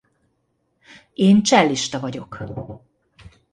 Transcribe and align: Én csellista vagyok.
Én 1.13 1.43
csellista 1.43 1.99
vagyok. 1.99 2.37